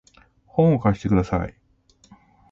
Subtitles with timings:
[0.47, 1.55] 本を貸してください